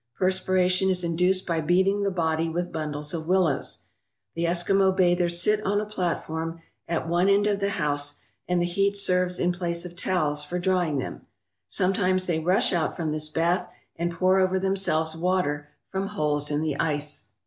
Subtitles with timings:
[0.15, 3.83] Perspiration is induced by beating the body with bundles of willows.
[4.33, 8.59] The Es kimo bathers sit on a platform at one end of the house, and
[8.59, 11.27] the heat serves in place of towels for drying them.
[11.67, 16.61] Sometimes they rush out from this bath and pour over themselves water from holes in
[16.61, 17.25] the ice.